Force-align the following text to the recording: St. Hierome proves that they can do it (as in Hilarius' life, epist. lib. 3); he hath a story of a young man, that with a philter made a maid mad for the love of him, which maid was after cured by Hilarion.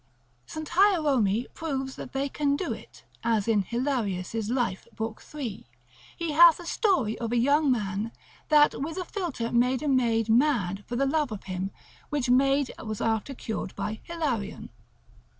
St. 0.47 0.67
Hierome 0.69 1.45
proves 1.53 1.95
that 1.95 2.11
they 2.11 2.27
can 2.27 2.55
do 2.55 2.73
it 2.73 3.03
(as 3.23 3.47
in 3.47 3.61
Hilarius' 3.63 4.49
life, 4.49 4.87
epist. 4.91 4.97
lib. 5.35 5.59
3); 5.59 5.65
he 6.17 6.31
hath 6.31 6.59
a 6.59 6.65
story 6.65 7.19
of 7.19 7.31
a 7.31 7.37
young 7.37 7.71
man, 7.71 8.11
that 8.49 8.73
with 8.81 8.97
a 8.97 9.03
philter 9.05 9.51
made 9.51 9.83
a 9.83 9.87
maid 9.87 10.27
mad 10.27 10.83
for 10.87 10.95
the 10.95 11.05
love 11.05 11.31
of 11.31 11.43
him, 11.43 11.69
which 12.09 12.31
maid 12.31 12.71
was 12.83 12.99
after 12.99 13.35
cured 13.35 13.75
by 13.75 13.99
Hilarion. 14.01 14.71